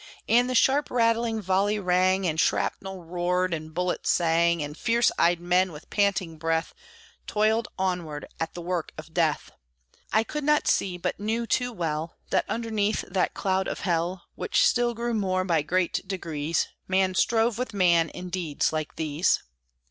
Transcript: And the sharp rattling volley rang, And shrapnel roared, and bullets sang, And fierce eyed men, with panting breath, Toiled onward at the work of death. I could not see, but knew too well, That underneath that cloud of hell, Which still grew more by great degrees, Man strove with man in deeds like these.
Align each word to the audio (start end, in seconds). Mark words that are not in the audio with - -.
And 0.27 0.49
the 0.49 0.55
sharp 0.55 0.89
rattling 0.89 1.39
volley 1.43 1.77
rang, 1.77 2.25
And 2.25 2.39
shrapnel 2.39 3.03
roared, 3.03 3.53
and 3.53 3.71
bullets 3.71 4.09
sang, 4.09 4.63
And 4.63 4.75
fierce 4.75 5.11
eyed 5.19 5.39
men, 5.39 5.71
with 5.71 5.91
panting 5.91 6.39
breath, 6.39 6.73
Toiled 7.27 7.67
onward 7.77 8.25
at 8.39 8.55
the 8.55 8.63
work 8.63 8.93
of 8.97 9.13
death. 9.13 9.51
I 10.11 10.23
could 10.23 10.43
not 10.43 10.67
see, 10.67 10.97
but 10.97 11.19
knew 11.19 11.45
too 11.45 11.71
well, 11.71 12.17
That 12.31 12.45
underneath 12.49 13.01
that 13.11 13.35
cloud 13.35 13.67
of 13.67 13.81
hell, 13.81 14.25
Which 14.33 14.65
still 14.65 14.95
grew 14.95 15.13
more 15.13 15.45
by 15.45 15.61
great 15.61 16.01
degrees, 16.07 16.67
Man 16.87 17.13
strove 17.13 17.59
with 17.59 17.71
man 17.71 18.09
in 18.09 18.29
deeds 18.31 18.73
like 18.73 18.95
these. 18.95 19.43